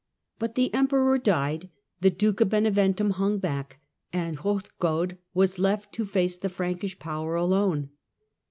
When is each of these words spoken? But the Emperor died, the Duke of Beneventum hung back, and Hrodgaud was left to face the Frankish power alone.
But 0.39 0.55
the 0.55 0.73
Emperor 0.73 1.15
died, 1.19 1.69
the 1.99 2.09
Duke 2.09 2.41
of 2.41 2.49
Beneventum 2.49 3.11
hung 3.11 3.37
back, 3.37 3.79
and 4.11 4.35
Hrodgaud 4.39 5.19
was 5.35 5.59
left 5.59 5.93
to 5.93 6.05
face 6.05 6.37
the 6.37 6.49
Frankish 6.49 6.97
power 6.97 7.35
alone. 7.35 7.91